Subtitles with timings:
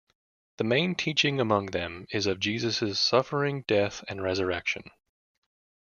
[0.57, 4.89] The main teaching among them is of Jesus' suffering, death, and resurrection.